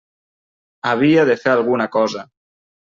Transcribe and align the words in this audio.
Havia 0.93 1.27
de 1.31 1.39
fer 1.43 1.55
alguna 1.57 1.91
cosa. 1.99 2.27